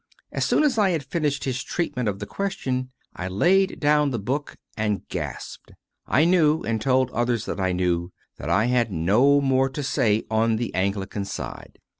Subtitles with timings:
[0.31, 4.17] As soon as I had finished his treatment of the question, I laid down the
[4.17, 5.73] book and gasped.
[6.07, 10.23] I knew, and told others that I knew, that I had no more to say
[10.31, 11.77] on the Anglican side.